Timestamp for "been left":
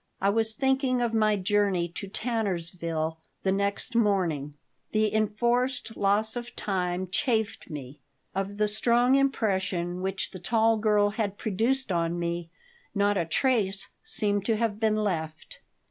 14.79-15.59